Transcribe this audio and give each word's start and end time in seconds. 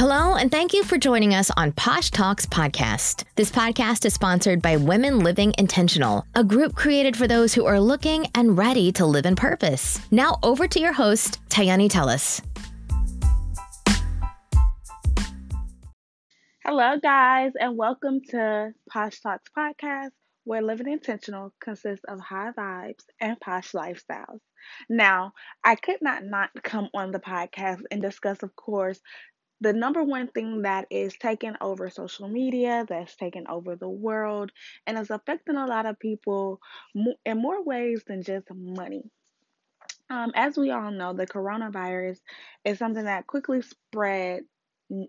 Hello, 0.00 0.34
and 0.34 0.50
thank 0.50 0.72
you 0.72 0.82
for 0.82 0.96
joining 0.96 1.34
us 1.34 1.50
on 1.58 1.72
Posh 1.72 2.10
Talks 2.10 2.46
Podcast. 2.46 3.24
This 3.34 3.50
podcast 3.50 4.06
is 4.06 4.14
sponsored 4.14 4.62
by 4.62 4.78
Women 4.78 5.18
Living 5.18 5.52
Intentional, 5.58 6.24
a 6.34 6.42
group 6.42 6.74
created 6.74 7.14
for 7.14 7.28
those 7.28 7.52
who 7.52 7.66
are 7.66 7.78
looking 7.78 8.26
and 8.34 8.56
ready 8.56 8.92
to 8.92 9.04
live 9.04 9.26
in 9.26 9.36
purpose. 9.36 10.00
Now, 10.10 10.38
over 10.42 10.66
to 10.66 10.80
your 10.80 10.94
host, 10.94 11.38
Tayani 11.50 11.90
Tellis. 11.90 12.40
Hello, 16.64 16.96
guys, 17.02 17.52
and 17.60 17.76
welcome 17.76 18.22
to 18.30 18.72
Posh 18.90 19.20
Talks 19.20 19.50
Podcast, 19.54 20.12
where 20.44 20.62
living 20.62 20.90
intentional 20.90 21.52
consists 21.62 22.06
of 22.08 22.20
high 22.20 22.52
vibes 22.56 23.04
and 23.20 23.38
posh 23.38 23.72
lifestyles. 23.72 24.40
Now, 24.88 25.32
I 25.64 25.74
could 25.74 26.02
not 26.02 26.24
not 26.24 26.50
come 26.62 26.88
on 26.94 27.12
the 27.12 27.18
podcast 27.18 27.82
and 27.90 28.02
discuss, 28.02 28.42
of 28.42 28.54
course, 28.56 29.00
the 29.60 29.72
number 29.72 30.02
one 30.02 30.28
thing 30.28 30.62
that 30.62 30.86
is 30.90 31.14
taking 31.18 31.54
over 31.60 31.90
social 31.90 32.28
media, 32.28 32.86
that's 32.88 33.16
taking 33.16 33.46
over 33.48 33.76
the 33.76 33.88
world, 33.88 34.50
and 34.86 34.98
is 34.98 35.10
affecting 35.10 35.56
a 35.56 35.66
lot 35.66 35.86
of 35.86 35.98
people 35.98 36.60
in 37.24 37.38
more 37.40 37.62
ways 37.62 38.02
than 38.06 38.22
just 38.22 38.46
money. 38.52 39.02
Um, 40.08 40.32
as 40.34 40.56
we 40.56 40.70
all 40.70 40.90
know, 40.90 41.12
the 41.12 41.26
coronavirus 41.26 42.18
is 42.64 42.78
something 42.78 43.04
that 43.04 43.26
quickly 43.26 43.62
spread 43.62 44.42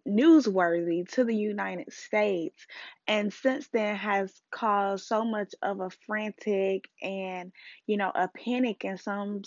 newsworthy 0.08 1.08
to 1.10 1.24
the 1.24 1.36
United 1.36 1.92
States 1.92 2.68
and 3.08 3.34
since 3.34 3.68
then 3.74 3.96
has 3.96 4.32
caused 4.52 5.06
so 5.06 5.26
much 5.26 5.56
of 5.64 5.80
a 5.80 5.90
frantic 6.06 6.88
and 7.02 7.52
you 7.88 7.98
know 7.98 8.12
a 8.14 8.28
panic 8.28 8.86
in 8.86 8.98
some 8.98 9.42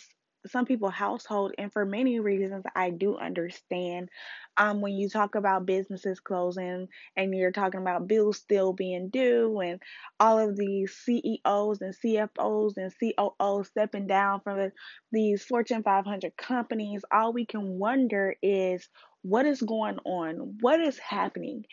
some 0.46 0.66
people 0.66 0.90
household 0.90 1.52
and 1.58 1.72
for 1.72 1.84
many 1.84 2.20
reasons 2.20 2.64
i 2.74 2.90
do 2.90 3.16
understand. 3.16 4.08
Um, 4.56 4.80
when 4.80 4.92
you 4.92 5.08
talk 5.08 5.34
about 5.34 5.66
businesses 5.66 6.20
closing 6.20 6.86
and 7.16 7.34
you're 7.34 7.50
talking 7.50 7.80
about 7.80 8.06
bills 8.06 8.36
still 8.38 8.72
being 8.72 9.08
due 9.08 9.58
and 9.60 9.80
all 10.20 10.38
of 10.38 10.56
these 10.56 10.92
ceos 10.92 11.80
and 11.80 11.94
cfos 12.04 12.74
and 12.76 12.92
coos 13.00 13.66
stepping 13.66 14.06
down 14.06 14.40
from 14.40 14.58
the, 14.58 14.72
these 15.10 15.44
fortune 15.44 15.82
500 15.82 16.36
companies 16.36 17.04
all 17.12 17.32
we 17.32 17.46
can 17.46 17.78
wonder 17.78 18.36
is 18.42 18.88
what 19.24 19.46
is 19.46 19.60
going 19.60 19.98
on 20.04 20.56
what 20.60 20.80
is 20.80 20.98
happening 20.98 21.64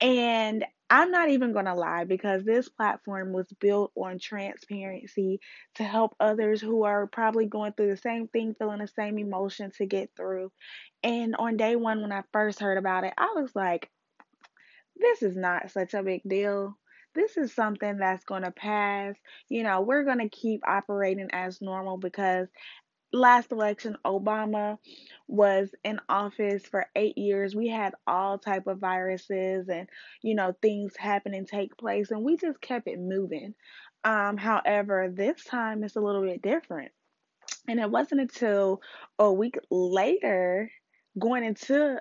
and 0.00 0.64
I'm 0.90 1.10
not 1.10 1.30
even 1.30 1.52
going 1.52 1.64
to 1.64 1.74
lie 1.74 2.04
because 2.04 2.44
this 2.44 2.68
platform 2.68 3.32
was 3.32 3.46
built 3.58 3.90
on 3.96 4.18
transparency 4.18 5.40
to 5.76 5.84
help 5.84 6.14
others 6.20 6.60
who 6.60 6.84
are 6.84 7.06
probably 7.06 7.46
going 7.46 7.72
through 7.72 7.90
the 7.90 7.96
same 7.96 8.28
thing, 8.28 8.54
feeling 8.58 8.80
the 8.80 8.86
same 8.86 9.18
emotion 9.18 9.70
to 9.78 9.86
get 9.86 10.10
through. 10.16 10.52
And 11.02 11.36
on 11.36 11.56
day 11.56 11.74
one, 11.74 12.02
when 12.02 12.12
I 12.12 12.22
first 12.32 12.60
heard 12.60 12.78
about 12.78 13.04
it, 13.04 13.14
I 13.16 13.32
was 13.34 13.50
like, 13.54 13.90
this 14.96 15.22
is 15.22 15.36
not 15.36 15.70
such 15.70 15.94
a 15.94 16.02
big 16.02 16.22
deal. 16.28 16.76
This 17.14 17.36
is 17.36 17.54
something 17.54 17.96
that's 17.96 18.24
going 18.24 18.42
to 18.42 18.50
pass. 18.50 19.14
You 19.48 19.62
know, 19.62 19.80
we're 19.80 20.04
going 20.04 20.18
to 20.18 20.28
keep 20.28 20.60
operating 20.66 21.28
as 21.32 21.62
normal 21.62 21.96
because 21.96 22.48
last 23.14 23.52
election 23.52 23.96
obama 24.04 24.76
was 25.28 25.70
in 25.84 26.00
office 26.08 26.64
for 26.66 26.86
eight 26.96 27.16
years. 27.16 27.54
We 27.54 27.68
had 27.68 27.94
all 28.06 28.38
type 28.38 28.66
of 28.66 28.78
viruses 28.78 29.68
and 29.68 29.88
you 30.22 30.34
know 30.34 30.54
things 30.60 30.96
happen 30.96 31.32
and 31.32 31.46
take 31.46 31.76
place 31.76 32.10
and 32.10 32.22
we 32.22 32.36
just 32.36 32.60
kept 32.60 32.88
it 32.88 32.98
moving. 32.98 33.54
Um, 34.02 34.36
however 34.36 35.10
this 35.12 35.42
time 35.44 35.84
it's 35.84 35.96
a 35.96 36.00
little 36.00 36.22
bit 36.22 36.42
different. 36.42 36.90
And 37.68 37.80
it 37.80 37.90
wasn't 37.90 38.20
until 38.20 38.82
a 39.18 39.32
week 39.32 39.56
later 39.70 40.70
going 41.18 41.44
into 41.44 42.00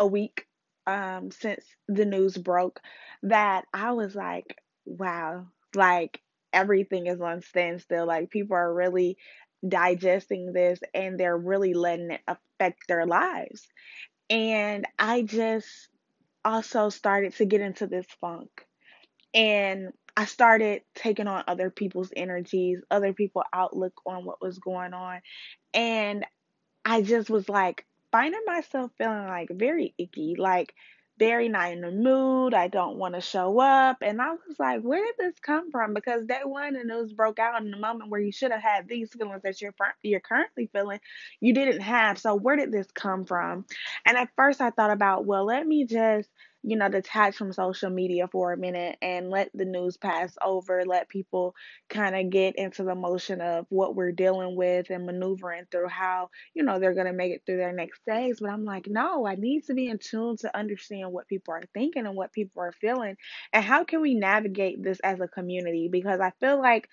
a 0.00 0.06
week 0.06 0.46
um, 0.86 1.30
since 1.30 1.64
the 1.88 2.04
news 2.04 2.36
broke 2.36 2.80
that 3.22 3.64
i 3.72 3.92
was 3.92 4.14
like 4.14 4.58
wow 4.84 5.46
like 5.74 6.20
everything 6.54 7.06
is 7.06 7.20
on 7.20 7.42
standstill. 7.42 8.06
Like 8.06 8.30
people 8.30 8.56
are 8.56 8.72
really 8.72 9.18
digesting 9.66 10.52
this 10.52 10.80
and 10.92 11.18
they're 11.18 11.36
really 11.36 11.74
letting 11.74 12.10
it 12.10 12.20
affect 12.26 12.86
their 12.88 13.06
lives. 13.06 13.66
And 14.30 14.86
I 14.98 15.22
just 15.22 15.88
also 16.44 16.88
started 16.90 17.34
to 17.36 17.44
get 17.44 17.60
into 17.60 17.86
this 17.86 18.06
funk. 18.20 18.66
And 19.32 19.92
I 20.16 20.26
started 20.26 20.82
taking 20.94 21.26
on 21.26 21.44
other 21.48 21.70
people's 21.70 22.12
energies, 22.14 22.80
other 22.90 23.12
people's 23.12 23.46
outlook 23.52 24.00
on 24.06 24.24
what 24.24 24.40
was 24.40 24.58
going 24.58 24.94
on. 24.94 25.20
And 25.72 26.24
I 26.84 27.02
just 27.02 27.30
was 27.30 27.48
like 27.48 27.84
finding 28.12 28.42
myself 28.46 28.92
feeling 28.96 29.26
like 29.26 29.48
very 29.50 29.94
icky. 29.98 30.36
Like 30.38 30.74
very 31.18 31.48
not 31.48 31.72
in 31.72 31.80
the 31.80 31.90
mood. 31.90 32.54
I 32.54 32.68
don't 32.68 32.96
want 32.96 33.14
to 33.14 33.20
show 33.20 33.60
up. 33.60 33.98
And 34.02 34.20
I 34.20 34.32
was 34.32 34.58
like, 34.58 34.82
where 34.82 35.04
did 35.04 35.14
this 35.18 35.38
come 35.40 35.70
from? 35.70 35.94
Because 35.94 36.26
day 36.26 36.40
one, 36.44 36.74
the 36.74 36.84
news 36.84 37.12
broke 37.12 37.38
out 37.38 37.62
in 37.62 37.70
the 37.70 37.76
moment 37.76 38.10
where 38.10 38.20
you 38.20 38.32
should 38.32 38.50
have 38.50 38.62
had 38.62 38.88
these 38.88 39.12
feelings 39.12 39.42
that 39.42 39.60
you're 39.60 39.74
you're 40.02 40.20
currently 40.20 40.68
feeling, 40.72 41.00
you 41.40 41.54
didn't 41.54 41.82
have. 41.82 42.18
So 42.18 42.34
where 42.34 42.56
did 42.56 42.72
this 42.72 42.90
come 42.92 43.24
from? 43.24 43.64
And 44.04 44.16
at 44.16 44.30
first, 44.36 44.60
I 44.60 44.70
thought 44.70 44.90
about, 44.90 45.24
well, 45.24 45.44
let 45.44 45.66
me 45.66 45.86
just 45.86 46.28
you 46.66 46.76
know, 46.76 46.88
detach 46.88 47.36
from 47.36 47.52
social 47.52 47.90
media 47.90 48.26
for 48.26 48.52
a 48.52 48.56
minute 48.56 48.96
and 49.02 49.28
let 49.30 49.50
the 49.52 49.66
news 49.66 49.98
pass 49.98 50.34
over, 50.42 50.82
let 50.86 51.10
people 51.10 51.54
kind 51.90 52.16
of 52.16 52.30
get 52.30 52.56
into 52.56 52.84
the 52.84 52.94
motion 52.94 53.42
of 53.42 53.66
what 53.68 53.94
we're 53.94 54.12
dealing 54.12 54.56
with 54.56 54.88
and 54.88 55.04
maneuvering 55.04 55.64
through 55.70 55.88
how, 55.88 56.30
you 56.54 56.62
know, 56.62 56.78
they're 56.78 56.94
going 56.94 57.06
to 57.06 57.12
make 57.12 57.32
it 57.32 57.42
through 57.44 57.58
their 57.58 57.72
next 57.74 58.00
days. 58.06 58.38
But 58.40 58.50
I'm 58.50 58.64
like, 58.64 58.86
no, 58.88 59.26
I 59.26 59.34
need 59.34 59.66
to 59.66 59.74
be 59.74 59.88
in 59.88 59.98
tune 59.98 60.38
to 60.38 60.56
understand 60.56 61.12
what 61.12 61.28
people 61.28 61.52
are 61.52 61.62
thinking 61.74 62.06
and 62.06 62.16
what 62.16 62.32
people 62.32 62.62
are 62.62 62.72
feeling. 62.80 63.16
And 63.52 63.62
how 63.62 63.84
can 63.84 64.00
we 64.00 64.14
navigate 64.14 64.82
this 64.82 65.00
as 65.00 65.20
a 65.20 65.28
community? 65.28 65.88
Because 65.92 66.20
I 66.20 66.32
feel 66.40 66.58
like 66.60 66.88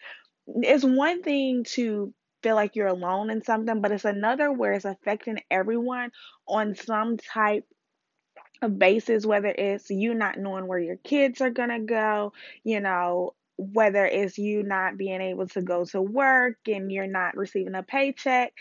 it's 0.48 0.84
one 0.84 1.24
thing 1.24 1.64
to 1.76 2.14
feel 2.44 2.56
like 2.56 2.76
you're 2.76 2.88
alone 2.88 3.30
in 3.30 3.42
something, 3.44 3.82
but 3.82 3.92
it's 3.92 4.06
another 4.06 4.52
where 4.52 4.74
it's 4.74 4.86
affecting 4.86 5.40
everyone 5.50 6.12
on 6.48 6.76
some 6.76 7.18
type 7.18 7.66
basis, 8.69 9.25
whether 9.25 9.49
it's 9.49 9.89
you 9.89 10.13
not 10.13 10.38
knowing 10.38 10.67
where 10.67 10.79
your 10.79 10.97
kids 10.97 11.41
are 11.41 11.49
going 11.49 11.69
to 11.69 11.79
go, 11.79 12.33
you 12.63 12.79
know, 12.79 13.33
whether 13.57 14.05
it's 14.05 14.38
you 14.38 14.63
not 14.63 14.97
being 14.97 15.22
able 15.22 15.47
to 15.47 15.61
go 15.61 15.85
to 15.85 16.01
work 16.01 16.57
and 16.67 16.91
you're 16.91 17.07
not 17.07 17.38
receiving 17.38 17.75
a 17.75 17.83
paycheck, 17.83 18.53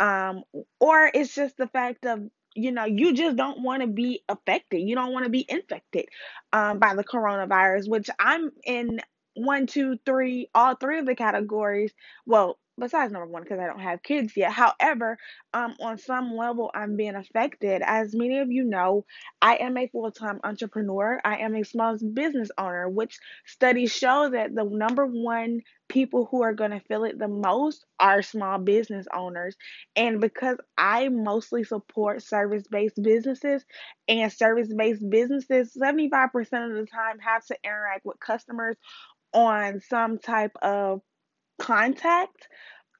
um, 0.00 0.42
or 0.80 1.10
it's 1.14 1.34
just 1.34 1.56
the 1.56 1.68
fact 1.68 2.06
of 2.06 2.20
you 2.54 2.70
know 2.70 2.84
you 2.84 3.14
just 3.14 3.36
don't 3.36 3.62
want 3.62 3.82
to 3.82 3.88
be 3.88 4.22
affected. 4.28 4.78
You 4.80 4.94
don't 4.94 5.12
want 5.12 5.24
to 5.24 5.30
be 5.30 5.44
infected 5.48 6.06
um, 6.52 6.78
by 6.78 6.94
the 6.94 7.04
coronavirus 7.04 7.88
which 7.88 8.10
i'm 8.18 8.50
in 8.64 9.00
one 9.34 9.66
two 9.66 9.96
three 10.04 10.48
all 10.54 10.74
three 10.76 10.98
of 10.98 11.06
the 11.06 11.14
categories. 11.14 11.92
Well 12.26 12.58
besides 12.78 13.12
number 13.12 13.26
one 13.26 13.42
because 13.42 13.58
I 13.58 13.66
don't 13.66 13.80
have 13.80 14.02
kids 14.02 14.36
yet. 14.36 14.52
However, 14.52 15.18
um, 15.52 15.74
on 15.80 15.98
some 15.98 16.34
level, 16.36 16.70
I'm 16.74 16.96
being 16.96 17.14
affected. 17.14 17.82
As 17.84 18.14
many 18.14 18.38
of 18.38 18.50
you 18.50 18.64
know, 18.64 19.04
I 19.40 19.56
am 19.56 19.76
a 19.76 19.88
full 19.88 20.10
time 20.10 20.40
entrepreneur. 20.44 21.20
I 21.24 21.38
am 21.38 21.54
a 21.54 21.64
small 21.64 21.96
business 22.12 22.50
owner, 22.58 22.88
which 22.88 23.18
studies 23.46 23.92
show 23.92 24.30
that 24.30 24.54
the 24.54 24.64
number 24.64 25.06
one 25.06 25.60
people 25.88 26.26
who 26.30 26.42
are 26.42 26.54
going 26.54 26.70
to 26.70 26.80
feel 26.80 27.04
it 27.04 27.18
the 27.18 27.28
most 27.28 27.84
are 28.00 28.22
small 28.22 28.58
business 28.58 29.06
owners. 29.14 29.56
And 29.94 30.20
because 30.20 30.56
I 30.78 31.08
mostly 31.08 31.64
support 31.64 32.22
service 32.22 32.64
based 32.70 33.00
businesses 33.02 33.64
and 34.08 34.32
service 34.32 34.72
based 34.74 35.08
businesses, 35.08 35.76
75% 35.76 36.30
of 36.34 36.76
the 36.76 36.86
time 36.90 37.18
have 37.18 37.44
to 37.46 37.56
interact 37.62 38.06
with 38.06 38.18
customers 38.20 38.76
on 39.34 39.80
some 39.80 40.18
type 40.18 40.52
of 40.62 41.02
contact, 41.58 42.48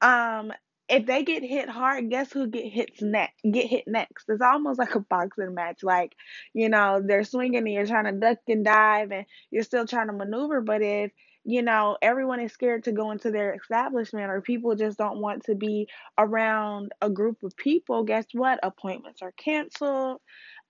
um, 0.01 0.51
if 0.89 1.05
they 1.05 1.23
get 1.23 1.43
hit 1.43 1.69
hard, 1.69 2.09
guess 2.09 2.31
who 2.31 2.47
get 2.47 2.65
hits 2.71 3.01
next? 3.01 3.41
Get 3.49 3.67
hit 3.67 3.85
next. 3.87 4.25
It's 4.27 4.41
almost 4.41 4.79
like 4.79 4.95
a 4.95 4.99
boxing 4.99 5.53
match. 5.53 5.81
Like, 5.81 6.13
you 6.53 6.69
know, 6.69 7.01
they're 7.03 7.23
swinging 7.23 7.59
and 7.59 7.71
you're 7.71 7.85
trying 7.85 8.05
to 8.05 8.11
duck 8.11 8.39
and 8.47 8.65
dive, 8.65 9.11
and 9.11 9.25
you're 9.49 9.63
still 9.63 9.87
trying 9.87 10.07
to 10.07 10.13
maneuver. 10.13 10.61
But 10.61 10.81
if 10.81 11.11
you 11.45 11.61
know 11.61 11.97
everyone 12.01 12.39
is 12.39 12.53
scared 12.53 12.85
to 12.85 12.91
go 12.91 13.11
into 13.11 13.31
their 13.31 13.55
establishment, 13.55 14.29
or 14.29 14.41
people 14.41 14.75
just 14.75 14.97
don't 14.97 15.19
want 15.19 15.45
to 15.45 15.55
be 15.55 15.87
around 16.17 16.91
a 17.01 17.09
group 17.09 17.43
of 17.43 17.55
people, 17.55 18.03
guess 18.03 18.25
what? 18.33 18.59
Appointments 18.61 19.21
are 19.21 19.33
canceled. 19.33 20.19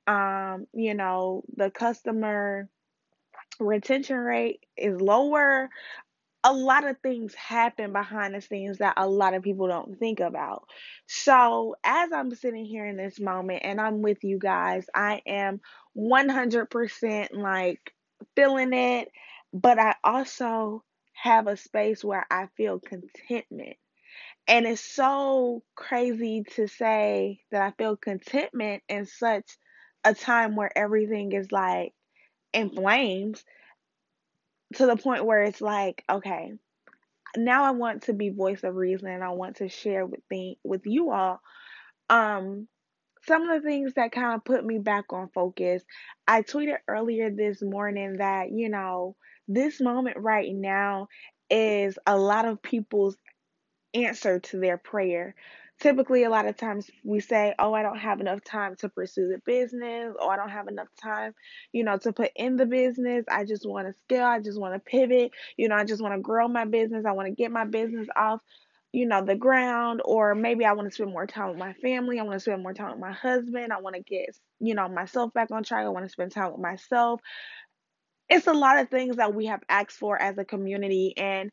Um, 0.06 0.68
you 0.74 0.94
know, 0.94 1.44
the 1.56 1.72
customer 1.72 2.70
retention 3.60 4.18
rate 4.18 4.60
is 4.78 5.00
lower 5.00 5.70
a 6.44 6.54
lot 6.54 6.88
of 6.88 6.98
things 7.00 7.34
happen 7.36 7.94
behind 7.94 8.36
the 8.36 8.42
scenes 8.42 8.80
that 8.80 8.96
a 8.98 9.08
lot 9.08 9.34
of 9.34 9.44
people 9.44 9.68
don't 9.68 9.98
think 9.98 10.20
about. 10.20 10.68
So, 11.08 11.76
as 11.84 12.12
I'm 12.12 12.36
sitting 12.36 12.66
here 12.66 12.86
in 12.86 12.98
this 12.98 13.20
moment 13.20 13.62
and 13.64 13.80
I'm 13.80 14.02
with 14.02 14.24
you 14.24 14.40
guys, 14.40 14.86
I 14.94 15.22
am 15.26 15.62
100% 15.96 17.34
like 17.34 17.94
feeling 18.36 18.74
it, 18.74 19.10
but 19.54 19.80
I 19.80 19.96
also 20.04 20.84
have 21.14 21.48
a 21.48 21.56
space 21.56 22.04
where 22.04 22.26
I 22.30 22.48
feel 22.58 22.80
contentment. 22.80 23.78
And 24.48 24.66
it's 24.66 24.82
so 24.82 25.64
crazy 25.76 26.44
to 26.56 26.68
say 26.68 27.40
that 27.52 27.62
I 27.62 27.72
feel 27.72 27.96
contentment 27.96 28.84
in 28.90 29.06
such 29.06 29.50
a 30.04 30.14
time 30.14 30.56
where 30.56 30.76
everything 30.78 31.32
is 31.32 31.52
like 31.52 31.94
in 32.54 32.70
flames 32.70 33.44
to 34.76 34.86
the 34.86 34.96
point 34.98 35.26
where 35.26 35.44
it's 35.44 35.62
like, 35.62 36.04
okay, 36.10 36.54
now 37.36 37.64
I 37.64 37.72
want 37.72 38.04
to 38.04 38.14
be 38.14 38.30
voice 38.30 38.64
of 38.64 38.76
reason 38.76 39.08
and 39.08 39.24
I 39.24 39.30
want 39.30 39.58
to 39.58 39.70
share 39.70 40.06
with 40.06 40.22
the 40.30 40.56
with 40.64 40.82
you 40.86 41.12
all 41.12 41.42
um 42.10 42.68
some 43.26 43.50
of 43.50 43.62
the 43.62 43.68
things 43.68 43.94
that 43.96 44.12
kind 44.12 44.36
of 44.36 44.44
put 44.44 44.66
me 44.66 44.80
back 44.80 45.14
on 45.14 45.30
focus. 45.34 45.84
I 46.28 46.42
tweeted 46.42 46.78
earlier 46.88 47.30
this 47.30 47.62
morning 47.62 48.18
that, 48.18 48.52
you 48.52 48.70
know, 48.70 49.16
this 49.48 49.80
moment 49.80 50.18
right 50.18 50.54
now 50.54 51.08
is 51.50 51.98
a 52.06 52.18
lot 52.18 52.46
of 52.46 52.62
people's 52.62 53.16
answer 53.94 54.40
to 54.40 54.60
their 54.60 54.78
prayer. 54.78 55.36
Typically, 55.80 56.24
a 56.24 56.30
lot 56.30 56.46
of 56.46 56.56
times 56.56 56.90
we 57.04 57.20
say, 57.20 57.54
Oh, 57.60 57.74
I 57.74 57.82
don't 57.82 57.98
have 58.00 58.22
enough 58.22 58.44
time 58.44 58.76
to 58.78 58.90
pursue 58.90 59.28
the 59.28 59.40
business, 59.46 60.16
or 60.20 60.32
I 60.32 60.38
don't 60.38 60.50
have 60.50 60.68
enough 60.68 60.88
time, 61.02 61.34
you 61.74 61.84
know, 61.84 61.98
to 61.98 62.14
put 62.14 62.32
in 62.36 62.56
the 62.56 62.66
business. 62.66 63.26
I 63.30 63.44
just 63.44 63.68
want 63.68 63.88
to 63.88 63.94
scale, 64.02 64.26
I 64.26 64.40
just 64.40 64.60
want 64.60 64.76
to 64.76 64.80
pivot, 64.80 65.32
you 65.58 65.68
know, 65.68 65.76
I 65.76 65.84
just 65.84 66.02
want 66.02 66.16
to 66.16 66.22
grow 66.22 66.48
my 66.48 66.66
business, 66.66 67.06
I 67.06 67.12
want 67.12 67.28
to 67.28 67.36
get 67.36 67.52
my 67.52 67.66
business 67.66 68.08
off 68.16 68.42
you 68.96 69.08
know 69.08 69.26
the 69.26 69.36
ground 69.36 70.02
or 70.06 70.36
maybe 70.36 70.64
i 70.66 70.72
want 70.74 70.88
to 70.88 70.94
spend 70.94 71.10
more 71.12 71.26
time 71.26 71.50
with 71.50 71.58
my 71.58 71.74
family. 71.74 72.20
I 72.20 72.24
want 72.24 72.36
to 72.36 72.40
spend 72.40 72.62
more 72.62 72.76
time 72.76 72.92
with 72.92 73.00
my 73.00 73.12
husband. 73.12 73.74
I 73.74 73.82
want 73.82 73.96
to 73.96 74.04
get 74.04 74.30
you 74.60 74.76
know 74.76 74.88
myself 74.88 75.34
back 75.34 75.50
on 75.52 75.64
track. 75.64 75.84
I 75.84 75.90
want 75.90 76.06
to 76.06 76.12
spend 76.12 76.32
time 76.32 76.52
with 76.52 76.62
myself. 76.62 77.20
It's 78.30 78.48
a 78.48 78.54
lot 78.54 78.80
of 78.80 78.90
things 78.90 79.18
that 79.18 79.34
we 79.36 79.48
have 79.48 79.62
asked 79.70 79.98
for 79.98 80.22
as 80.22 80.38
a 80.38 80.46
community 80.46 81.14
and 81.18 81.52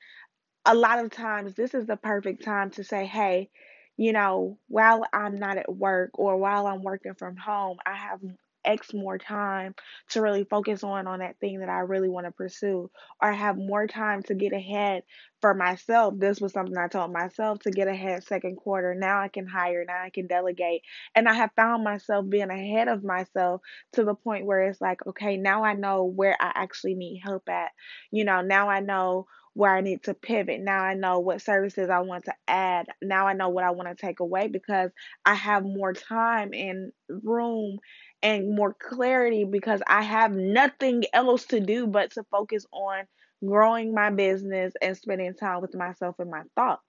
a 0.66 0.74
lot 0.74 0.98
of 1.04 1.10
times 1.10 1.54
this 1.54 1.74
is 1.74 1.86
the 1.86 1.96
perfect 1.96 2.44
time 2.44 2.70
to 2.72 2.84
say, 2.84 3.06
hey, 3.06 3.50
you 4.00 4.14
know, 4.14 4.56
while 4.68 5.04
I'm 5.12 5.34
not 5.36 5.58
at 5.58 5.70
work 5.70 6.12
or 6.14 6.38
while 6.38 6.66
I'm 6.66 6.82
working 6.82 7.12
from 7.12 7.36
home, 7.36 7.76
I 7.84 7.92
have 7.94 8.20
X 8.64 8.94
more 8.94 9.18
time 9.18 9.74
to 10.08 10.22
really 10.22 10.44
focus 10.44 10.82
on 10.82 11.06
on 11.06 11.18
that 11.18 11.38
thing 11.38 11.60
that 11.60 11.68
I 11.68 11.80
really 11.80 12.08
want 12.08 12.24
to 12.24 12.32
pursue 12.32 12.90
or 13.20 13.30
have 13.30 13.58
more 13.58 13.86
time 13.86 14.22
to 14.22 14.34
get 14.34 14.54
ahead 14.54 15.02
for 15.42 15.52
myself. 15.52 16.14
This 16.16 16.40
was 16.40 16.54
something 16.54 16.78
I 16.78 16.88
told 16.88 17.12
myself 17.12 17.58
to 17.60 17.70
get 17.70 17.88
ahead 17.88 18.24
second 18.24 18.56
quarter. 18.56 18.94
Now 18.94 19.20
I 19.20 19.28
can 19.28 19.46
hire, 19.46 19.84
now 19.86 20.02
I 20.02 20.08
can 20.08 20.26
delegate. 20.26 20.80
And 21.14 21.28
I 21.28 21.34
have 21.34 21.50
found 21.54 21.84
myself 21.84 22.26
being 22.26 22.50
ahead 22.50 22.88
of 22.88 23.04
myself 23.04 23.60
to 23.92 24.04
the 24.04 24.14
point 24.14 24.46
where 24.46 24.62
it's 24.62 24.80
like, 24.80 25.06
okay, 25.08 25.36
now 25.36 25.62
I 25.62 25.74
know 25.74 26.04
where 26.04 26.36
I 26.40 26.52
actually 26.54 26.94
need 26.94 27.20
help 27.22 27.50
at. 27.50 27.70
You 28.10 28.24
know, 28.24 28.40
now 28.40 28.70
I 28.70 28.80
know 28.80 29.26
where 29.54 29.74
I 29.74 29.80
need 29.80 30.04
to 30.04 30.14
pivot. 30.14 30.60
Now 30.60 30.82
I 30.82 30.94
know 30.94 31.18
what 31.18 31.42
services 31.42 31.90
I 31.90 32.00
want 32.00 32.26
to 32.26 32.34
add. 32.46 32.86
Now 33.02 33.26
I 33.26 33.32
know 33.32 33.48
what 33.48 33.64
I 33.64 33.70
want 33.70 33.88
to 33.88 33.94
take 33.94 34.20
away 34.20 34.48
because 34.48 34.90
I 35.24 35.34
have 35.34 35.64
more 35.64 35.92
time 35.92 36.50
and 36.54 36.92
room 37.08 37.78
and 38.22 38.54
more 38.54 38.74
clarity 38.74 39.44
because 39.44 39.82
I 39.86 40.02
have 40.02 40.32
nothing 40.32 41.04
else 41.12 41.46
to 41.46 41.60
do 41.60 41.86
but 41.86 42.12
to 42.12 42.24
focus 42.30 42.66
on 42.72 43.04
growing 43.44 43.94
my 43.94 44.10
business 44.10 44.74
and 44.80 44.96
spending 44.96 45.34
time 45.34 45.62
with 45.62 45.74
myself 45.74 46.16
and 46.18 46.30
my 46.30 46.42
thoughts. 46.56 46.82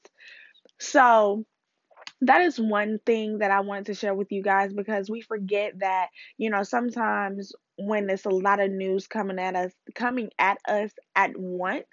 So, 0.79 1.45
that 2.21 2.41
is 2.41 2.59
one 2.59 2.99
thing 3.05 3.39
that 3.39 3.51
I 3.51 3.61
wanted 3.61 3.87
to 3.87 3.93
share 3.95 4.13
with 4.13 4.31
you 4.31 4.43
guys 4.43 4.73
because 4.73 5.09
we 5.09 5.21
forget 5.21 5.79
that, 5.79 6.07
you 6.37 6.49
know, 6.49 6.63
sometimes 6.63 7.51
when 7.77 8.05
there's 8.05 8.25
a 8.25 8.29
lot 8.29 8.59
of 8.59 8.71
news 8.71 9.07
coming 9.07 9.39
at 9.39 9.55
us 9.55 9.71
coming 9.95 10.29
at 10.37 10.57
us 10.67 10.91
at 11.15 11.31
once, 11.35 11.87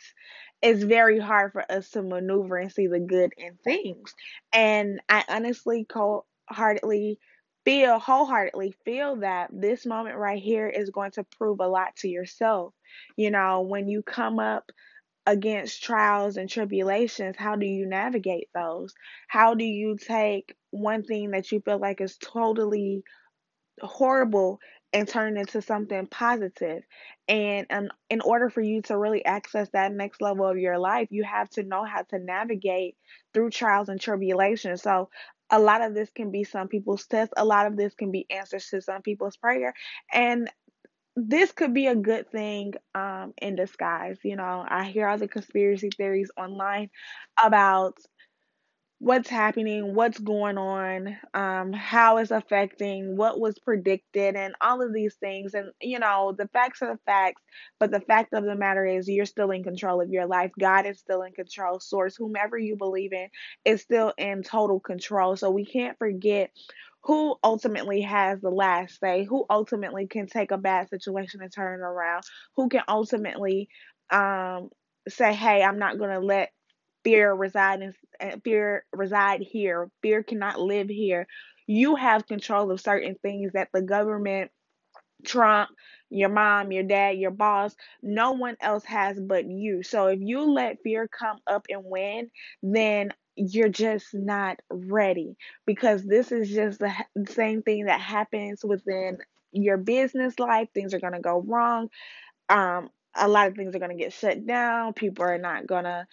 it's 0.63 0.83
very 0.83 1.19
hard 1.19 1.53
for 1.53 1.65
us 1.71 1.91
to 1.91 2.03
maneuver 2.03 2.57
and 2.57 2.73
see 2.73 2.87
the 2.87 3.01
good 3.01 3.33
in 3.37 3.57
things. 3.65 4.15
And 4.53 5.01
I 5.09 5.25
honestly 5.29 5.85
cold 5.89 6.25
heartedly 6.51 7.19
feel 7.65 7.99
wholeheartedly 7.99 8.75
feel 8.85 9.17
that 9.17 9.51
this 9.53 9.85
moment 9.85 10.17
right 10.17 10.43
here 10.43 10.69
is 10.69 10.91
going 10.91 11.11
to 11.13 11.25
prove 11.39 11.61
a 11.61 11.69
lot 11.69 11.95
to 11.97 12.09
yourself. 12.09 12.75
You 13.17 13.31
know, 13.31 13.61
when 13.63 13.89
you 13.89 14.03
come 14.03 14.39
up 14.39 14.71
against 15.27 15.83
trials 15.83 16.37
and 16.37 16.49
tribulations, 16.51 17.37
how 17.39 17.57
do 17.57 17.67
you 17.67 17.87
navigate 17.87 18.49
those? 18.55 18.95
How 19.29 19.55
do 19.55 19.65
you 19.65 19.97
take 19.99 20.55
one 20.71 21.05
thing 21.05 21.33
that 21.33 21.53
you 21.53 21.61
feel 21.61 21.79
like 21.79 22.01
is 22.01 22.19
totally 22.19 23.03
horrible 23.83 24.61
and 24.93 25.07
turn 25.09 25.37
into 25.37 25.61
something 25.63 26.07
positive. 26.07 26.83
And 27.29 27.67
um, 27.71 27.89
in 28.09 28.21
order 28.23 28.49
for 28.49 28.63
you 28.63 28.83
to 28.83 28.97
really 28.97 29.25
access 29.25 29.69
that 29.71 29.93
next 29.93 30.23
level 30.23 30.47
of 30.47 30.59
your 30.59 30.79
life, 30.79 31.09
you 31.11 31.25
have 31.25 31.51
to 31.51 31.63
know 31.63 31.85
how 31.85 32.03
to 32.11 32.19
navigate 32.19 32.97
through 33.35 33.51
trials 33.51 33.89
and 33.89 34.01
tribulations. 34.01 34.83
So, 34.83 35.11
a 35.51 35.59
lot 35.59 35.81
of 35.81 35.95
this 35.95 36.11
can 36.15 36.31
be 36.31 36.45
some 36.45 36.69
people's 36.69 37.07
test, 37.07 37.33
a 37.37 37.45
lot 37.45 37.67
of 37.67 37.77
this 37.77 37.95
can 37.95 38.11
be 38.11 38.27
answers 38.31 38.67
to 38.69 38.83
some 38.83 39.01
people's 39.01 39.37
prayer. 39.39 39.73
And 40.13 40.51
this 41.17 41.53
could 41.53 41.75
be 41.75 41.87
a 41.87 41.97
good 41.97 42.31
thing 42.31 42.75
um, 42.95 43.35
in 43.41 43.57
disguise. 43.57 44.19
You 44.23 44.37
know, 44.37 44.65
I 44.69 44.85
hear 44.85 45.09
all 45.09 45.19
the 45.19 45.29
conspiracy 45.29 45.91
theories 45.97 46.31
online 46.37 46.91
about 47.43 47.95
what's 49.01 49.29
happening, 49.29 49.95
what's 49.95 50.19
going 50.19 50.59
on, 50.59 51.17
um, 51.33 51.73
how 51.73 52.17
it's 52.17 52.33
affecting, 52.33 53.17
what 53.17 53.39
was 53.39 53.57
predicted, 53.61 54.35
and 54.35 54.55
all 54.61 54.83
of 54.83 54.93
these 54.93 55.15
things. 55.15 55.55
And, 55.55 55.71
you 55.81 56.01
know, 56.01 56.35
the 56.37 56.49
facts 56.49 56.83
are 56.83 56.95
the 56.95 57.01
facts, 57.07 57.43
but 57.79 57.93
the 57.93 58.01
fact 58.01 58.33
of 58.33 58.45
the 58.45 58.57
matter 58.57 58.85
is 58.85 59.09
you're 59.09 59.25
still 59.25 59.53
in 59.53 59.63
control 59.63 60.01
of 60.01 60.11
your 60.11 60.27
life. 60.27 60.51
God 60.59 60.85
is 60.85 60.99
still 60.99 61.23
in 61.23 61.33
control. 61.33 61.79
Source, 61.79 62.17
whomever 62.17 62.59
you 62.59 62.77
believe 62.77 63.13
in, 63.13 63.29
is 63.65 63.83
still 63.83 64.13
in 64.19 64.43
total 64.43 64.81
control. 64.81 65.37
So 65.37 65.51
we 65.51 65.65
can't 65.65 65.97
forget 65.99 66.51
who 67.03 67.37
ultimately 67.45 68.03
has 68.03 68.41
the 68.41 68.51
last 68.51 68.99
say, 68.99 69.25
who 69.25 69.47
ultimately 69.49 70.09
can 70.09 70.27
take 70.27 70.51
a 70.51 70.59
bad 70.59 70.89
situation 70.89 71.41
and 71.41 71.53
turn 71.53 71.81
it 71.81 71.85
around, 71.85 72.25
who 72.57 72.69
can 72.69 72.83
ultimately 72.89 73.69
um, 74.11 74.71
say, 75.09 75.33
hey, 75.33 75.63
I'm 75.63 75.79
not 75.79 75.99
going 75.99 76.11
to 76.11 76.19
let 76.19 76.51
fear 77.05 77.33
reside 77.33 77.83
in 77.83 77.95
uh, 78.21 78.37
fear 78.45 78.85
reside 78.93 79.41
here. 79.41 79.91
Fear 80.03 80.23
cannot 80.23 80.61
live 80.61 80.89
here. 80.89 81.27
You 81.67 81.97
have 81.97 82.27
control 82.27 82.71
of 82.71 82.81
certain 82.81 83.17
things 83.23 83.53
that 83.53 83.69
the 83.73 83.83
government, 83.83 84.51
Trump, 85.25 85.71
your 86.11 86.31
mom, 86.31 86.73
your 86.73 86.85
dad, 86.85 87.19
your 87.19 87.31
boss, 87.31 87.75
no 88.03 88.33
one 88.33 88.57
else 88.61 88.85
has 88.85 89.21
but 89.21 89.45
you. 89.45 89.83
So 89.83 90.07
if 90.07 90.21
you 90.21 90.51
let 90.53 90.83
fear 90.83 91.09
come 91.09 91.39
up 91.47 91.67
and 91.69 91.83
win, 91.85 92.31
then 92.63 93.11
you're 93.37 93.69
just 93.69 94.15
not 94.15 94.59
ready 94.71 95.37
because 95.67 96.03
this 96.05 96.33
is 96.33 96.51
just 96.51 96.81
the 96.81 96.93
same 97.29 97.63
thing 97.63 97.85
that 97.85 98.01
happens 98.01 98.65
within 98.65 99.19
your 99.53 99.77
business 99.77 100.39
life. 100.39 100.69
Things 100.75 100.95
are 100.95 101.01
going 101.01 101.13
to 101.13 101.21
go 101.21 101.45
wrong. 101.47 101.89
Um, 102.49 102.91
a 103.15 103.29
lot 103.29 103.49
of 103.49 103.55
things 103.55 103.75
are 103.75 103.79
going 103.79 103.97
to 103.97 104.03
get 104.03 104.13
shut 104.13 104.47
down. 104.47 104.93
People 104.93 105.25
are 105.25 105.39
not 105.39 105.67
going 105.67 105.85
to 105.85 106.07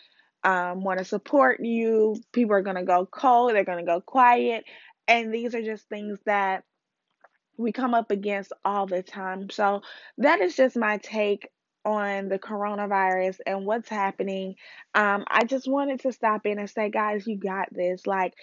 um, 0.46 0.82
want 0.82 1.00
to 1.00 1.06
support 1.06 1.60
you. 1.60 2.16
People 2.32 2.56
are 2.56 2.62
going 2.62 2.78
to 2.78 2.84
go 2.84 3.06
cold, 3.06 3.54
they're 3.54 3.66
going 3.66 3.86
to 3.86 3.92
go 3.92 4.00
quiet. 4.00 4.64
And 5.08 5.34
these 5.34 5.54
are 5.56 5.64
just 5.64 5.90
things 5.90 6.20
that 6.26 6.64
we 7.58 7.72
come 7.72 7.94
up 7.94 8.12
against 8.12 8.54
all 8.64 8.86
the 8.86 9.04
time. 9.04 9.50
So, 9.50 9.82
that 10.20 10.42
is 10.42 10.56
just 10.56 10.78
my 10.78 10.98
take 10.98 11.50
on 11.86 12.30
the 12.30 12.40
coronavirus 12.40 13.38
and 13.46 13.66
what's 13.66 13.90
happening. 13.90 14.56
Um, 14.96 15.24
I 15.30 15.44
just 15.46 15.68
wanted 15.68 16.02
to 16.02 16.12
stop 16.12 16.46
in 16.46 16.60
and 16.60 16.70
say, 16.70 16.90
guys, 16.90 17.28
you 17.28 17.38
got 17.38 17.68
this. 17.72 18.08
Like, 18.08 18.34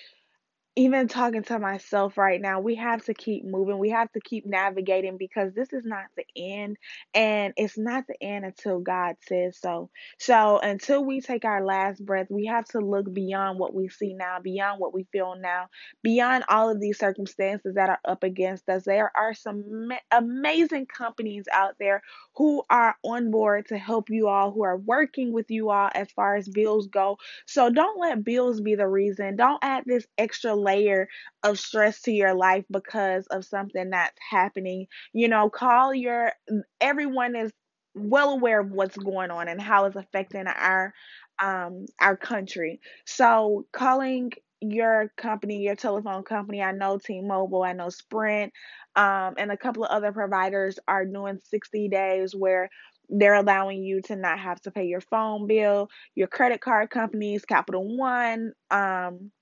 even 0.75 1.07
talking 1.07 1.43
to 1.43 1.59
myself 1.59 2.17
right 2.17 2.41
now, 2.41 2.61
we 2.61 2.77
have 2.77 3.05
to 3.05 3.15
keep 3.15 3.45
moving. 3.45 3.79
We 3.79 3.91
have 3.91 4.11
to 4.13 4.21
keep 4.21 4.47
navigating 4.47 5.19
because 5.19 5.53
this 5.53 5.73
is 5.73 5.85
not 5.85 6.05
the 6.17 6.25
end. 6.35 6.79
And 7.15 7.53
it's 7.59 7.77
not 7.77 8.07
the 8.07 8.23
end 8.23 8.47
until 8.47 8.81
God 8.81 9.17
says 9.29 9.59
so. 9.61 9.91
So 10.19 10.59
until 10.59 11.05
we 11.05 11.21
take 11.21 11.45
our 11.45 11.63
last 11.65 12.05
breath, 12.05 12.29
we 12.31 12.47
have 12.47 12.65
to 12.69 12.79
look 12.79 13.13
beyond 13.13 13.59
what 13.59 13.75
we 13.75 13.89
see 13.89 14.15
now, 14.15 14.39
beyond 14.43 14.81
what 14.81 14.95
we 14.95 15.05
feel 15.13 15.35
now, 15.39 15.67
beyond 16.03 16.45
all 16.49 16.71
of 16.71 16.81
these 16.81 16.99
circumstances 16.99 17.75
that 17.75 17.91
are 17.91 18.01
up 18.07 18.23
against 18.23 18.69
us. 18.71 18.85
There 18.85 19.13
are 19.15 19.35
some 19.35 19.91
amazing 20.11 20.87
companies 20.87 21.45
out 21.53 21.75
there 21.79 22.03
who 22.37 22.63
are 22.71 22.97
on 23.05 23.31
board 23.31 23.67
to 23.69 23.77
help 23.77 24.09
you 24.09 24.29
all, 24.29 24.53
who 24.53 24.65
are 24.65 24.79
working 24.79 25.33
with 25.33 25.51
you 25.51 25.71
all 25.71 25.91
as 25.95 26.11
far 26.13 26.37
as 26.37 26.49
bills 26.49 26.87
go. 26.87 27.19
So 27.47 27.71
don't 27.71 28.01
let 28.01 28.25
bills 28.25 28.61
be 28.61 28.75
the 28.75 28.89
reason. 28.89 29.37
Don't 29.37 29.59
add 29.63 29.85
this 29.87 30.07
extra 30.17 30.55
layer 30.63 31.09
of 31.43 31.59
stress 31.59 32.03
to 32.03 32.13
your 32.13 32.35
life 32.35 32.65
because 32.71 33.27
of 33.29 33.45
something 33.45 33.91
that's 33.91 34.19
happening. 34.31 34.87
You 35.13 35.29
know, 35.29 35.51
call 35.51 35.95
your 35.95 36.33
everyone 36.81 37.37
is 37.37 37.53
well 37.95 38.31
aware 38.31 38.61
of 38.61 38.71
what's 38.71 38.97
going 38.97 39.31
on 39.31 39.49
and 39.49 39.61
how 39.61 39.85
it's 39.85 39.97
affecting 39.97 40.47
our 40.47 40.95
um 41.43 41.87
our 42.01 42.17
country. 42.17 42.81
So 43.07 43.67
calling 43.73 44.33
your 44.61 45.13
company, 45.17 45.63
your 45.63 45.75
telephone 45.75 46.23
company, 46.23 46.63
I 46.63 46.73
know 46.73 46.99
T-Mobile, 46.99 47.65
I 47.65 47.73
know 47.73 47.89
Sprint, 47.89 48.53
um, 48.95 49.35
and 49.37 49.51
a 49.51 49.57
couple 49.57 49.85
of 49.85 49.91
other 49.91 50.13
providers 50.13 50.79
are 50.87 51.05
doing 51.05 51.41
60 51.51 51.89
days 51.89 52.35
where 52.35 52.71
they're 53.09 53.35
allowing 53.35 53.83
you 53.83 54.01
to 54.03 54.17
not 54.17 54.39
have 54.39 54.61
to 54.63 54.71
pay 54.71 54.85
your 54.87 55.01
phone 55.01 55.47
bill, 55.47 55.89
your 56.15 56.29
credit 56.29 56.61
card 56.61 56.91
companies, 56.91 57.45
Capital 57.45 57.97
One, 57.97 58.53
um, 58.71 59.33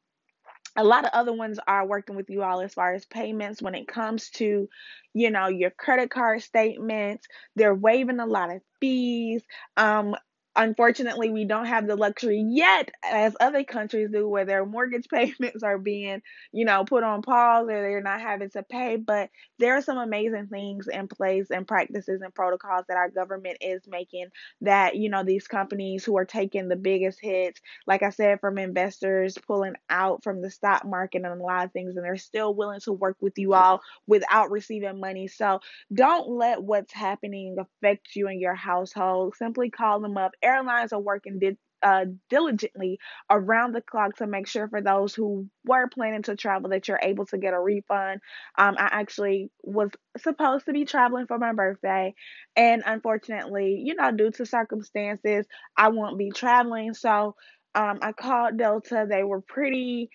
a 0.81 0.85
lot 0.85 1.05
of 1.05 1.11
other 1.13 1.33
ones 1.33 1.59
are 1.67 1.87
working 1.87 2.17
with 2.17 2.31
you 2.31 2.43
all 2.43 2.63
as 2.63 2.73
far 2.73 2.95
as 2.95 3.05
payments 3.05 3.61
when 3.61 3.75
it 3.75 3.87
comes 3.87 4.31
to 4.31 4.69
you 5.13 5.31
know 5.31 5.49
your 5.49 5.71
credit 5.71 6.11
card 6.11 6.43
statements. 6.43 7.27
They're 7.57 7.75
waiving 7.75 8.21
a 8.21 8.27
lot 8.27 8.51
of 8.51 8.63
fees. 8.81 9.43
Um 9.77 10.17
unfortunately 10.57 11.31
we 11.31 11.45
don't 11.45 11.67
have 11.67 11.87
the 11.87 11.97
luxury 11.97 12.45
yet 12.49 12.91
as 13.05 13.37
other 13.41 13.65
countries 13.65 14.11
do 14.13 14.29
where 14.29 14.45
their 14.45 14.67
mortgage 14.67 15.09
payments 15.13 15.63
are 15.63 15.79
being 15.79 16.21
you 16.53 16.65
know 16.65 16.85
put 16.85 17.05
on 17.05 17.23
pause 17.23 17.65
or 17.65 17.83
they're 17.83 18.03
not 18.03 18.21
having 18.21 18.51
to 18.51 18.63
pay. 18.63 18.97
But 18.97 19.31
there 19.59 19.77
are 19.77 19.83
some 19.83 19.99
amazing 19.99 20.49
things 20.49 20.89
in 20.89 21.09
place 21.09 21.47
and 21.51 21.67
practices 21.67 22.21
and 22.23 22.35
protocols 22.35 22.85
that 22.89 22.97
our 22.97 23.11
government 23.11 23.59
is 23.61 23.83
making 23.89 24.29
that 24.63 24.97
you 24.97 25.09
know 25.11 25.25
these 25.25 25.47
companies 25.47 26.05
who 26.05 26.17
are 26.17 26.25
taking 26.25 26.69
the 26.69 26.77
biggest 26.77 27.19
hits 27.21 27.61
like 27.87 28.03
i 28.03 28.11
said 28.11 28.41
from 28.41 28.59
investors 28.59 29.39
pulling 29.47 29.75
out 29.89 30.23
from 30.23 30.41
the 30.43 30.51
stock 30.51 30.85
market 30.85 31.23
and 31.25 31.41
a 31.41 31.45
lot 31.45 31.65
of 31.65 31.73
things 31.73 31.97
and 31.97 32.05
they're 32.05 32.17
still 32.17 32.55
willing 32.55 32.81
to 32.81 32.93
work 32.93 33.17
with 33.21 33.39
you 33.39 33.55
all 33.55 33.81
without 34.07 34.51
receiving 34.51 35.01
money. 35.01 35.29
So 35.29 35.61
don't 35.93 36.29
let 36.29 36.63
what's 36.63 36.93
happening 36.93 37.57
affect 37.59 38.15
you 38.15 38.29
and 38.29 38.41
your 38.41 38.55
household. 38.55 39.35
Simply 39.37 39.71
call 39.71 40.01
them 40.01 40.17
up 40.17 40.33
airlines 40.43 40.93
are 40.93 41.01
working 41.01 41.39
uh, 41.83 42.05
diligently 42.29 42.99
around 43.31 43.73
the 43.73 43.81
clock 43.81 44.17
to 44.17 44.27
make 44.27 44.47
sure 44.47 44.69
for 44.69 44.83
those 44.83 45.15
who 45.15 45.47
were 45.65 45.89
planning 45.89 46.23
to 46.23 46.37
travel 46.37 46.71
that 46.71 46.89
you're 46.89 47.01
able 47.03 47.25
to 47.27 47.39
get 47.39 47.55
a 47.55 47.59
refund. 47.61 48.21
Um, 48.59 48.75
I 48.79 48.89
actually 48.93 49.51
was 49.63 49.91
supposed 50.19 50.67
to 50.67 50.73
be 50.73 50.85
traveling 50.85 51.27
for 51.27 51.39
my 51.39 51.53
birthday, 51.53 52.15
and 52.57 52.83
unfortunately, 52.85 53.83
you 53.85 53.95
know, 53.95 54.11
due 54.13 54.31
to 54.33 54.47
circumstances, 54.47 55.47
I 55.77 55.89
won't 55.89 56.19
be 56.19 56.31
traveling. 56.31 56.95
So 56.95 57.35
um, 57.75 57.99
I 58.03 58.13
called 58.13 58.59
Delta. 58.59 59.07
They 59.09 59.25
were 59.25 59.41
pretty 59.41 60.11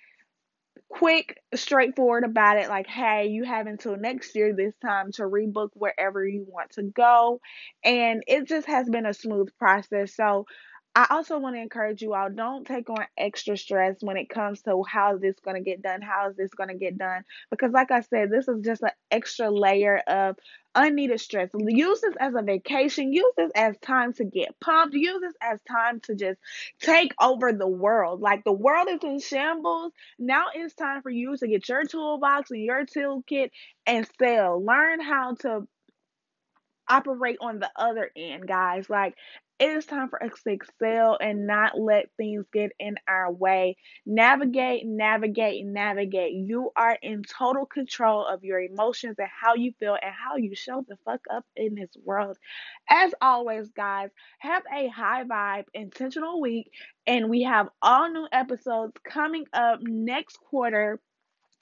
quick, 0.89 1.38
straightforward 1.54 2.24
about 2.24 2.58
it. 2.58 2.70
Like, 2.70 2.88
hey, 2.88 3.27
you 3.27 3.44
have 3.44 3.68
until 3.68 3.98
next 3.98 4.36
year 4.36 4.54
this 4.56 4.74
time 4.82 5.12
to 5.13 5.24
rebook 5.24 5.70
wherever 5.74 6.25
you 6.25 6.46
want 6.48 6.72
to 6.72 6.84
go. 6.84 7.39
And 7.84 8.24
it 8.27 8.48
just 8.48 8.68
has 8.68 8.89
been 8.89 9.06
a 9.06 9.13
smooth 9.13 9.50
process. 9.60 10.15
So, 10.15 10.46
I 10.95 11.07
also 11.09 11.37
want 11.39 11.55
to 11.55 11.61
encourage 11.61 12.01
you 12.01 12.13
all 12.13 12.29
don't 12.29 12.65
take 12.65 12.89
on 12.89 13.05
extra 13.17 13.57
stress 13.57 13.97
when 14.01 14.17
it 14.17 14.29
comes 14.29 14.61
to 14.61 14.81
how 14.87 15.17
this 15.17 15.35
going 15.43 15.57
to 15.57 15.61
get 15.61 15.81
done, 15.81 16.01
how 16.01 16.29
is 16.29 16.37
this 16.37 16.53
going 16.53 16.69
to 16.69 16.75
get 16.75 16.97
done 16.97 17.23
because 17.51 17.71
like 17.71 17.91
I 17.91 18.01
said, 18.01 18.29
this 18.31 18.47
is 18.47 18.61
just 18.63 18.81
an 18.81 18.91
extra 19.11 19.49
layer 19.49 19.97
of 20.07 20.37
unneeded 20.73 21.19
stress. 21.19 21.49
Use 21.55 22.01
this 22.01 22.15
as 22.19 22.33
a 22.35 22.41
vacation, 22.41 23.13
use 23.13 23.33
this 23.37 23.51
as 23.55 23.77
time 23.79 24.13
to 24.13 24.25
get 24.25 24.59
pumped, 24.59 24.93
use 24.93 25.21
this 25.21 25.33
as 25.41 25.59
time 25.69 25.99
to 26.01 26.15
just 26.15 26.39
take 26.79 27.13
over 27.21 27.53
the 27.53 27.67
world. 27.67 28.21
Like 28.21 28.43
the 28.43 28.51
world 28.51 28.87
is 28.89 28.99
in 29.03 29.19
shambles. 29.19 29.93
Now 30.19 30.45
it's 30.53 30.73
time 30.73 31.01
for 31.01 31.09
you 31.09 31.37
to 31.37 31.47
get 31.47 31.67
your 31.69 31.85
toolbox 31.85 32.51
and 32.51 32.61
your 32.61 32.85
toolkit 32.85 33.51
and 33.85 34.07
sell. 34.19 34.63
Learn 34.63 34.99
how 35.01 35.35
to 35.41 35.67
operate 36.87 37.37
on 37.41 37.59
the 37.59 37.71
other 37.75 38.11
end, 38.15 38.47
guys. 38.47 38.89
Like 38.89 39.15
it 39.59 39.69
is 39.69 39.85
time 39.85 40.09
for 40.09 40.21
us 40.21 40.31
to 40.43 40.51
excel 40.51 41.17
and 41.19 41.47
not 41.47 41.79
let 41.79 42.09
things 42.17 42.45
get 42.51 42.71
in 42.79 42.95
our 43.07 43.31
way. 43.31 43.77
Navigate, 44.05 44.85
navigate, 44.85 45.65
navigate. 45.65 46.33
You 46.33 46.71
are 46.75 46.97
in 47.01 47.24
total 47.24 47.65
control 47.65 48.25
of 48.25 48.43
your 48.43 48.59
emotions 48.59 49.15
and 49.17 49.29
how 49.29 49.55
you 49.55 49.71
feel 49.79 49.93
and 50.01 50.13
how 50.13 50.35
you 50.35 50.55
show 50.55 50.83
the 50.88 50.97
fuck 51.05 51.21
up 51.33 51.45
in 51.55 51.75
this 51.75 51.95
world. 52.03 52.38
As 52.89 53.13
always, 53.21 53.69
guys, 53.69 54.09
have 54.39 54.63
a 54.74 54.88
high 54.89 55.24
vibe, 55.24 55.65
intentional 55.74 56.41
week, 56.41 56.69
and 57.07 57.29
we 57.29 57.43
have 57.43 57.69
all 57.81 58.09
new 58.12 58.27
episodes 58.31 58.93
coming 59.07 59.45
up 59.53 59.79
next 59.81 60.38
quarter 60.39 61.00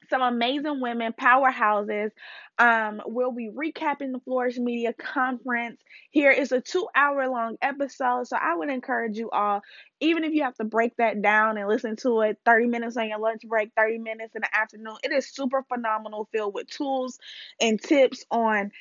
some 0.10 0.22
amazing 0.22 0.82
women 0.82 1.14
powerhouses. 1.14 2.12
Um, 2.60 3.02
we'll 3.06 3.32
be 3.32 3.50
recapping 3.50 4.12
the 4.12 4.20
Flourish 4.26 4.58
Media 4.58 4.94
Conference. 4.94 5.82
Here 6.12 6.32
is 6.32 6.52
a 6.52 6.62
two 6.62 6.88
hour 6.96 7.28
long 7.28 7.58
episode. 7.62 8.28
So 8.28 8.38
I 8.40 8.56
would 8.56 8.70
encourage 8.70 9.18
you 9.18 9.30
all, 9.32 9.62
even 10.00 10.24
if 10.24 10.34
you 10.34 10.44
have 10.44 10.56
to 10.56 10.64
break 10.64 10.96
that 10.98 11.22
down 11.22 11.58
and 11.58 11.68
listen 11.68 11.96
to 11.98 12.22
it 12.22 12.38
30 12.46 12.68
minutes 12.68 12.98
on 12.98 13.10
your 13.10 13.20
lunch 13.20 13.42
break, 13.48 13.72
30 13.76 13.98
minutes 14.00 14.36
in 14.36 14.42
the 14.42 14.56
afternoon, 14.56 14.98
it 15.04 15.12
is 15.12 15.28
super 15.34 15.64
phenomenal, 15.64 16.30
filled 16.32 16.54
with 16.54 16.68
tools 16.68 17.18
and 17.60 17.82
tips 17.82 18.24
on 18.30 18.72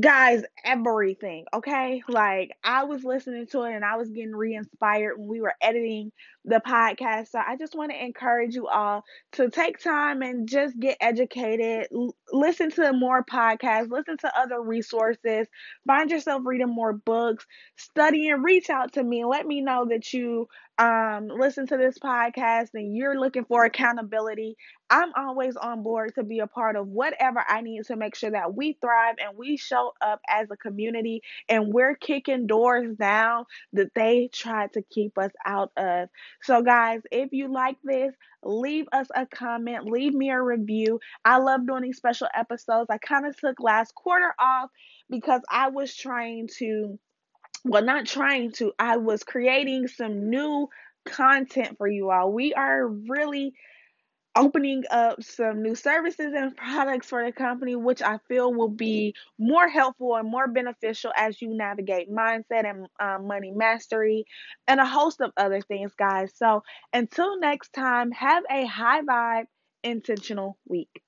guys 0.00 0.42
everything 0.64 1.44
okay 1.54 2.02
like 2.08 2.50
i 2.64 2.82
was 2.82 3.04
listening 3.04 3.46
to 3.46 3.62
it 3.62 3.74
and 3.74 3.84
i 3.84 3.94
was 3.94 4.10
getting 4.10 4.34
re-inspired 4.34 5.16
when 5.16 5.28
we 5.28 5.40
were 5.40 5.54
editing 5.62 6.10
the 6.44 6.60
podcast 6.66 7.28
so 7.30 7.38
i 7.46 7.56
just 7.56 7.74
want 7.74 7.90
to 7.90 8.04
encourage 8.04 8.54
you 8.54 8.66
all 8.68 9.02
to 9.32 9.48
take 9.50 9.78
time 9.82 10.22
and 10.22 10.48
just 10.48 10.78
get 10.78 10.96
educated 11.00 11.86
L- 11.92 12.14
listen 12.32 12.70
to 12.72 12.92
more 12.92 13.24
podcasts 13.24 13.90
listen 13.90 14.16
to 14.18 14.38
other 14.38 14.60
resources 14.60 15.46
find 15.86 16.10
yourself 16.10 16.42
reading 16.44 16.68
more 16.68 16.92
books 16.92 17.46
study 17.76 18.28
and 18.28 18.44
reach 18.44 18.68
out 18.70 18.92
to 18.94 19.02
me 19.02 19.20
and 19.22 19.30
let 19.30 19.46
me 19.46 19.60
know 19.62 19.86
that 19.88 20.12
you 20.12 20.46
um 20.78 21.28
listen 21.28 21.66
to 21.68 21.76
this 21.76 21.98
podcast 21.98 22.68
and 22.74 22.96
you're 22.96 23.18
looking 23.18 23.44
for 23.44 23.64
accountability 23.64 24.56
I'm 24.90 25.12
always 25.16 25.56
on 25.56 25.82
board 25.82 26.14
to 26.14 26.22
be 26.22 26.40
a 26.40 26.46
part 26.46 26.76
of 26.76 26.86
whatever 26.86 27.42
I 27.48 27.62
need 27.62 27.84
to 27.86 27.96
make 27.96 28.14
sure 28.14 28.30
that 28.30 28.54
we 28.54 28.76
thrive 28.80 29.16
and 29.18 29.36
we 29.36 29.56
show 29.56 29.92
up 30.00 30.20
as 30.28 30.48
a 30.50 30.56
community 30.56 31.22
and 31.48 31.72
we're 31.72 31.96
kicking 31.96 32.46
doors 32.46 32.94
down 32.96 33.46
that 33.72 33.94
they 33.94 34.28
tried 34.32 34.72
to 34.74 34.82
keep 34.82 35.16
us 35.18 35.32
out 35.44 35.72
of. 35.76 36.08
So, 36.44 36.62
guys, 36.62 37.00
if 37.10 37.32
you 37.32 37.50
like 37.50 37.78
this, 37.82 38.14
leave 38.42 38.84
us 38.92 39.06
a 39.14 39.24
comment, 39.26 39.86
leave 39.86 40.12
me 40.12 40.30
a 40.30 40.40
review. 40.40 41.00
I 41.24 41.38
love 41.38 41.66
doing 41.66 41.82
these 41.82 41.96
special 41.96 42.28
episodes. 42.34 42.90
I 42.90 42.98
kind 42.98 43.26
of 43.26 43.34
took 43.34 43.60
last 43.60 43.94
quarter 43.94 44.34
off 44.38 44.68
because 45.08 45.40
I 45.50 45.70
was 45.70 45.96
trying 45.96 46.48
to, 46.58 46.98
well, 47.64 47.82
not 47.82 48.04
trying 48.04 48.52
to, 48.52 48.72
I 48.78 48.98
was 48.98 49.22
creating 49.22 49.88
some 49.88 50.28
new 50.28 50.68
content 51.06 51.78
for 51.78 51.88
you 51.88 52.10
all. 52.10 52.30
We 52.30 52.52
are 52.52 52.86
really 52.86 53.54
opening 54.36 54.84
up 54.90 55.22
some 55.22 55.62
new 55.62 55.74
services 55.74 56.32
and 56.36 56.56
products 56.56 57.08
for 57.08 57.24
the 57.24 57.32
company, 57.32 57.76
which 57.76 58.02
I 58.02 58.18
feel 58.28 58.52
will 58.52 58.68
be 58.68 59.14
more 59.38 59.68
helpful 59.68 60.16
and 60.16 60.28
more 60.30 60.48
beneficial 60.48 61.12
as 61.16 61.40
you 61.40 61.54
navigate 61.54 62.10
mindset 62.10 62.64
and 62.64 62.88
um, 63.00 63.28
money 63.28 63.52
mastery 63.52 64.26
and 64.66 64.80
a 64.80 64.86
host 64.86 65.20
of 65.20 65.32
other 65.36 65.60
things, 65.60 65.92
guys. 65.96 66.32
So 66.36 66.62
until 66.92 67.38
next 67.40 67.72
time, 67.72 68.10
have 68.12 68.44
a 68.50 68.66
high 68.66 69.02
vibe, 69.02 69.46
intentional 69.84 70.58
week. 70.66 71.03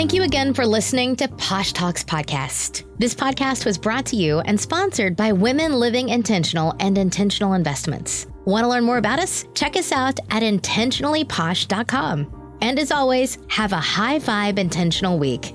Thank 0.00 0.14
you 0.14 0.22
again 0.22 0.54
for 0.54 0.66
listening 0.66 1.14
to 1.16 1.28
Posh 1.28 1.74
Talks 1.74 2.02
Podcast. 2.02 2.84
This 2.96 3.14
podcast 3.14 3.66
was 3.66 3.76
brought 3.76 4.06
to 4.06 4.16
you 4.16 4.40
and 4.40 4.58
sponsored 4.58 5.14
by 5.14 5.30
Women 5.30 5.74
Living 5.74 6.08
Intentional 6.08 6.74
and 6.80 6.96
Intentional 6.96 7.52
Investments. 7.52 8.26
Want 8.46 8.64
to 8.64 8.68
learn 8.68 8.84
more 8.84 8.96
about 8.96 9.18
us? 9.18 9.44
Check 9.52 9.76
us 9.76 9.92
out 9.92 10.18
at 10.30 10.42
intentionallyposh.com. 10.42 12.56
And 12.62 12.78
as 12.78 12.90
always, 12.90 13.36
have 13.48 13.74
a 13.74 13.76
high 13.76 14.18
vibe 14.18 14.58
intentional 14.58 15.18
week. 15.18 15.54